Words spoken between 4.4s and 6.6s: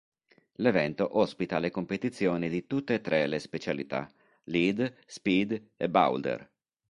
Lead, Speed e Boulder.